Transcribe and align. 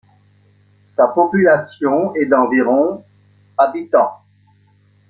Sa 0.95 1.09
population 1.09 2.15
est 2.15 2.25
d’environ 2.25 3.05
habitants. 3.55 4.23